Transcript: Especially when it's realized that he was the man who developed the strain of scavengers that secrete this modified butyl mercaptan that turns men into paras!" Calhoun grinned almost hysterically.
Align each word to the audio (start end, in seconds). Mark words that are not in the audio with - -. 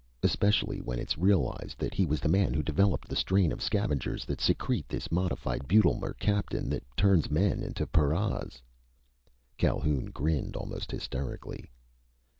Especially 0.23 0.81
when 0.81 0.97
it's 0.97 1.15
realized 1.19 1.77
that 1.77 1.93
he 1.93 2.07
was 2.07 2.19
the 2.19 2.27
man 2.27 2.55
who 2.55 2.63
developed 2.63 3.07
the 3.07 3.15
strain 3.15 3.51
of 3.51 3.61
scavengers 3.61 4.25
that 4.25 4.41
secrete 4.41 4.89
this 4.89 5.11
modified 5.11 5.67
butyl 5.67 5.93
mercaptan 5.93 6.71
that 6.71 6.83
turns 6.97 7.29
men 7.29 7.61
into 7.61 7.85
paras!" 7.85 8.63
Calhoun 9.59 10.05
grinned 10.07 10.55
almost 10.55 10.89
hysterically. 10.89 11.69